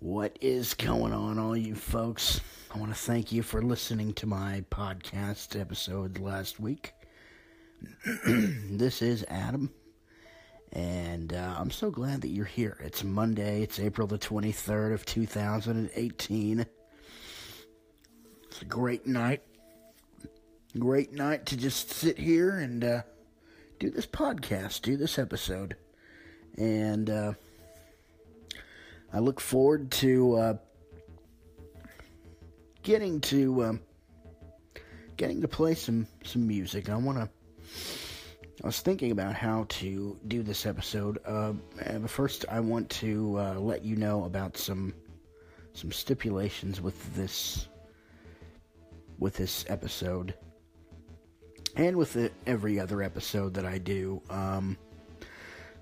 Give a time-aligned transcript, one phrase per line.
[0.00, 2.40] What is going on, all you folks?
[2.74, 6.94] I want to thank you for listening to my podcast episode last week.
[8.26, 9.70] this is Adam,
[10.72, 12.78] and uh, I'm so glad that you're here.
[12.82, 16.66] It's Monday, it's April the 23rd of 2018.
[18.44, 19.42] It's a great night.
[20.78, 23.02] Great night to just sit here and uh,
[23.78, 25.76] do this podcast, do this episode.
[26.56, 27.32] And, uh,
[29.12, 30.54] I look forward to uh,
[32.82, 33.80] getting to um,
[35.16, 36.88] getting to play some some music.
[36.88, 37.28] I want to.
[38.62, 41.18] I was thinking about how to do this episode.
[41.24, 44.94] Uh, but first, I want to uh, let you know about some
[45.72, 47.68] some stipulations with this
[49.18, 50.34] with this episode,
[51.76, 54.22] and with the, every other episode that I do.
[54.30, 54.78] Um,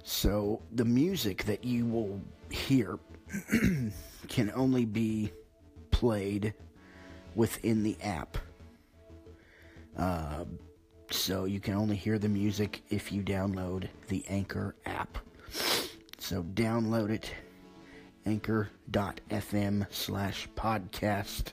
[0.02, 2.20] so the music that you will
[2.50, 2.98] hear
[4.28, 5.32] can only be
[5.90, 6.54] played
[7.34, 8.38] within the app.
[9.96, 10.44] Uh,
[11.10, 15.18] so you can only hear the music if you download the Anchor app.
[16.18, 17.32] So download it,
[18.26, 21.52] anchor.fm slash podcast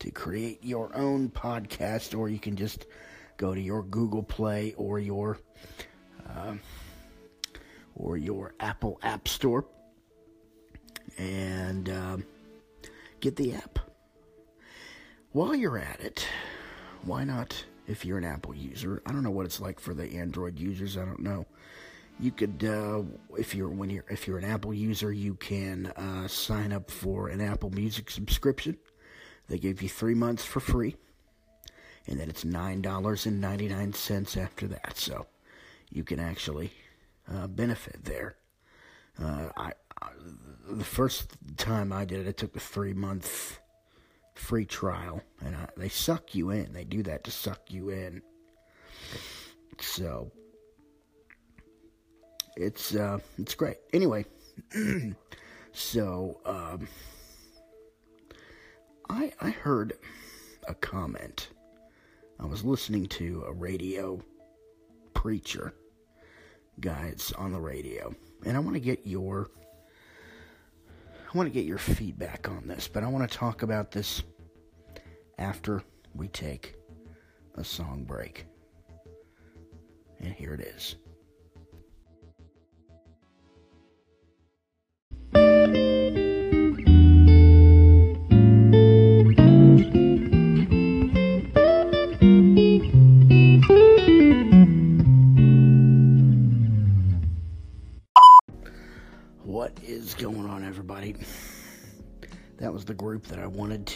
[0.00, 2.86] to create your own podcast, or you can just
[3.36, 5.38] go to your Google Play or your
[6.28, 6.54] uh,
[7.94, 9.64] or your Apple App Store
[11.18, 12.24] and um,
[13.20, 13.78] get the app.
[15.32, 16.26] While you're at it,
[17.04, 17.64] why not?
[17.86, 20.96] If you're an Apple user, I don't know what it's like for the Android users.
[20.96, 21.46] I don't know.
[22.20, 23.02] You could, uh,
[23.36, 27.28] if you're when you're if you're an Apple user, you can uh, sign up for
[27.28, 28.76] an Apple Music subscription.
[29.48, 30.96] They give you three months for free,
[32.06, 34.96] and then it's nine dollars and ninety nine cents after that.
[34.96, 35.26] So
[35.90, 36.72] you can actually
[37.32, 38.36] uh, benefit there.
[39.20, 39.72] Uh, I, I,
[40.68, 43.58] the first time I did it, I took a three month
[44.34, 46.72] free trial, and I, they suck you in.
[46.72, 48.22] They do that to suck you in.
[49.80, 50.30] So
[52.56, 53.78] it's uh, it's great.
[53.92, 54.24] Anyway,
[55.72, 56.88] so um,
[59.08, 59.94] I I heard
[60.68, 61.48] a comment.
[62.40, 64.20] I was listening to a radio
[65.14, 65.74] preacher
[66.80, 68.14] guys on the radio,
[68.44, 69.50] and I want to get your
[71.32, 74.22] I want to get your feedback on this, but I want to talk about this
[75.38, 75.82] after
[76.14, 76.74] we take
[77.54, 78.44] a song break.
[80.20, 80.96] And here it is.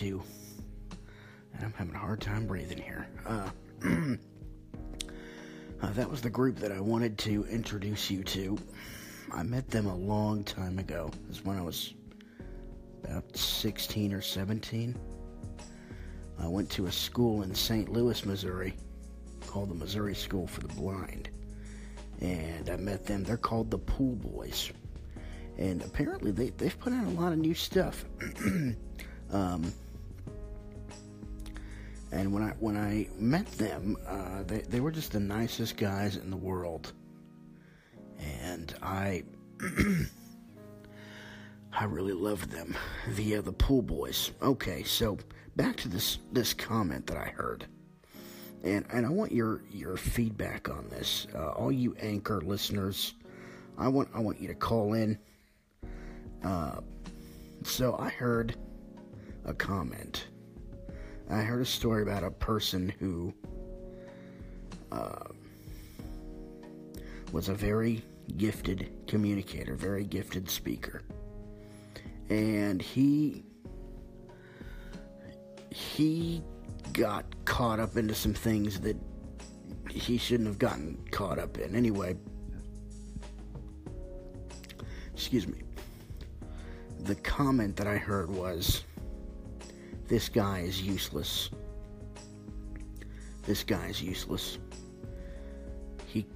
[0.00, 0.20] That
[1.54, 3.06] And I'm having a hard time breathing here.
[3.24, 3.48] Uh,
[5.82, 8.58] uh, that was the group that I wanted to introduce you to.
[9.32, 11.10] I met them a long time ago.
[11.28, 11.94] This is when I was
[13.04, 14.94] about 16 or 17.
[16.38, 17.88] I went to a school in St.
[17.88, 18.74] Louis, Missouri,
[19.46, 21.30] called the Missouri School for the Blind.
[22.20, 23.24] And I met them.
[23.24, 24.72] They're called the Pool Boys
[25.58, 28.04] and apparently they, they've put out a lot of new stuff.
[29.32, 29.72] um,
[32.16, 36.16] and when I when I met them, uh, they they were just the nicest guys
[36.16, 36.92] in the world,
[38.18, 39.24] and I
[41.72, 42.76] I really loved them.
[43.14, 44.32] The uh, the pool boys.
[44.42, 45.18] Okay, so
[45.56, 47.66] back to this this comment that I heard.
[48.64, 51.28] And, and I want your, your feedback on this.
[51.32, 53.14] Uh, all you anchor listeners,
[53.78, 55.18] I want I want you to call in
[56.46, 56.80] uh,
[57.64, 58.56] so I heard
[59.44, 60.26] a comment.
[61.30, 63.34] I heard a story about a person who
[64.92, 65.30] uh,
[67.32, 68.02] was a very
[68.36, 71.02] gifted communicator, very gifted speaker,
[72.28, 73.44] and he
[75.70, 76.42] he
[76.92, 78.96] got caught up into some things that
[79.90, 81.74] he shouldn't have gotten caught up in.
[81.74, 82.16] Anyway,
[85.12, 85.62] excuse me
[87.06, 88.82] the comment that I heard was,
[90.08, 91.50] This guy is useless.
[93.44, 94.58] This guy is useless.
[96.06, 96.26] He,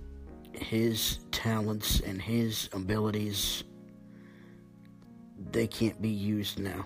[0.52, 3.62] his talents and his abilities,
[5.52, 6.84] they can't be used now.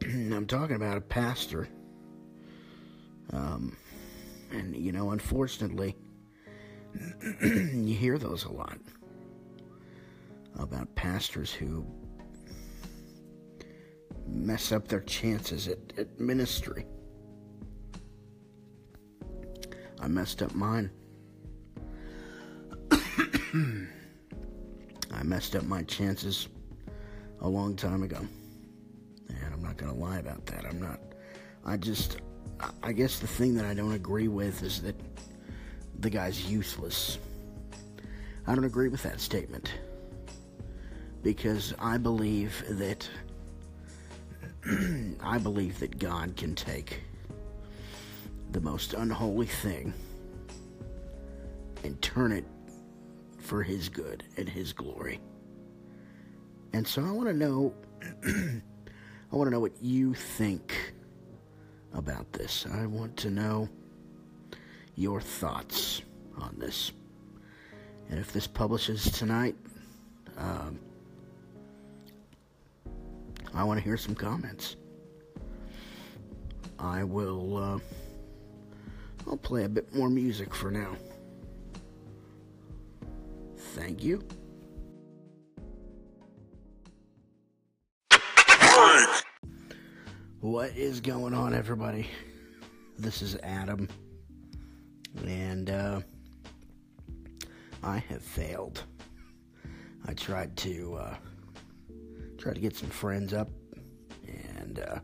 [0.02, 1.68] I'm talking about a pastor.
[3.32, 3.76] Um,
[4.50, 5.94] and, you know, unfortunately,
[7.42, 8.78] you hear those a lot
[10.58, 11.86] about pastors who
[14.48, 16.86] mess up their chances at, at ministry.
[20.00, 20.90] I messed up mine.
[22.90, 22.96] I
[25.22, 26.48] messed up my chances
[27.42, 28.26] a long time ago.
[29.28, 30.64] And I'm not going to lie about that.
[30.64, 30.98] I'm not.
[31.66, 32.22] I just.
[32.82, 34.96] I guess the thing that I don't agree with is that
[35.98, 37.18] the guy's useless.
[38.46, 39.74] I don't agree with that statement.
[41.22, 43.06] Because I believe that.
[45.22, 47.00] I believe that God can take
[48.52, 49.92] the most unholy thing
[51.84, 52.44] and turn it
[53.38, 55.20] for His good and His glory.
[56.72, 57.74] And so I want to know,
[58.26, 60.92] I want to know what you think
[61.94, 62.66] about this.
[62.72, 63.68] I want to know
[64.96, 66.02] your thoughts
[66.36, 66.92] on this.
[68.10, 69.54] And if this publishes tonight,
[70.36, 70.78] um,
[73.54, 74.76] I want to hear some comments.
[76.78, 77.56] I will.
[77.56, 77.78] Uh,
[79.26, 80.96] I'll play a bit more music for now.
[83.74, 84.22] Thank you.
[90.40, 92.08] What is going on, everybody?
[92.96, 93.88] This is Adam,
[95.26, 96.00] and uh,
[97.82, 98.84] I have failed.
[100.06, 101.14] I tried to uh,
[102.38, 103.48] try to get some friends up
[104.26, 104.98] and uh,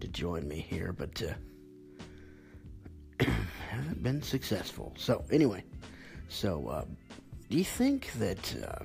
[0.00, 3.24] to join me here, but uh,
[3.70, 4.92] haven't been successful.
[4.96, 5.64] So anyway,
[6.28, 6.84] so uh,
[7.48, 8.84] do you think that uh,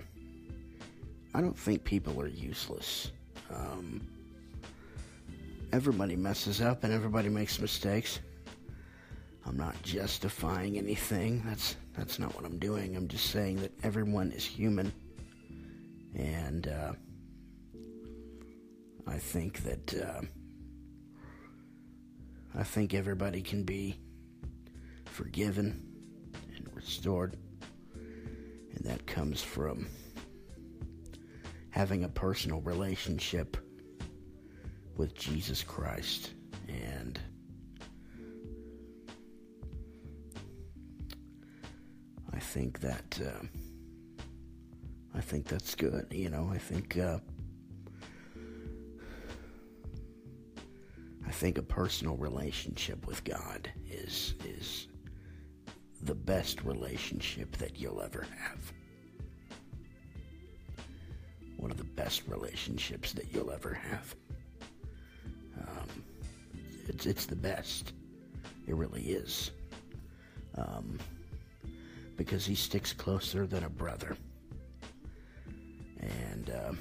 [1.33, 3.11] I don't think people are useless?
[3.53, 4.07] Um,
[5.71, 8.19] everybody messes up and everybody makes mistakes.
[9.45, 11.41] I'm not justifying anything.
[11.45, 12.95] That's that's not what I'm doing.
[12.95, 14.93] I'm just saying that everyone is human,
[16.13, 16.93] and uh,
[19.09, 20.21] I think that uh,
[22.55, 23.99] I think everybody can be
[25.05, 25.83] forgiven
[26.55, 27.35] and restored,
[27.95, 29.87] and that comes from
[31.71, 33.57] having a personal relationship
[34.95, 36.31] with Jesus Christ
[36.67, 37.19] and
[42.33, 43.45] I think that uh,
[45.13, 46.07] I think that's good.
[46.11, 47.19] You know, I think uh,
[51.29, 54.87] I think a personal relationship with God is is
[56.01, 58.73] the best relationship that you'll ever have.
[61.57, 64.15] One of the best relationships that you'll ever have.
[65.61, 66.03] Um,
[66.87, 67.93] it's it's the best.
[68.65, 69.51] It really is.
[70.57, 70.97] Um,
[72.17, 74.17] because he sticks closer than a brother.
[75.99, 76.73] And uh,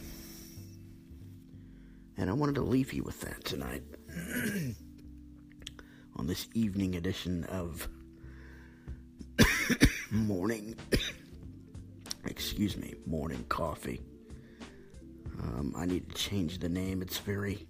[2.17, 3.83] and I wanted to leave you with that tonight
[6.17, 7.89] on this evening edition of
[10.11, 10.75] morning.
[12.27, 14.01] excuse me, morning coffee.
[15.41, 17.01] Um, I need to change the name.
[17.03, 17.67] It's very,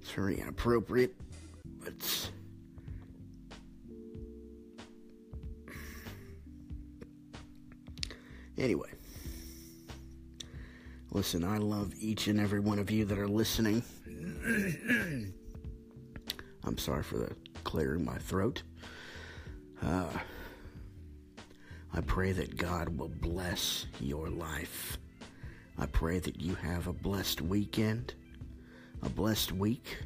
[0.00, 1.14] it's very inappropriate.
[1.82, 2.30] But
[8.58, 8.90] anyway,
[11.14, 11.44] listen.
[11.44, 13.82] I love each and every one of you that are listening.
[16.64, 18.62] I'm sorry for the clearing my throat.
[19.80, 20.08] Uh,
[21.92, 24.98] I pray that God will bless your life.
[25.78, 28.14] I pray that you have a blessed weekend,
[29.02, 29.98] a blessed week,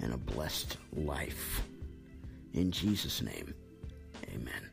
[0.00, 1.62] and a blessed life.
[2.54, 3.54] In Jesus' name,
[4.34, 4.70] amen.